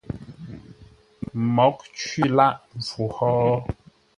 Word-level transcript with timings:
Mǒghʼ 1.55 1.79
cwî 1.97 2.23
lâʼ 2.37 2.53
mpfu 2.77 3.03
hó? 3.15 3.29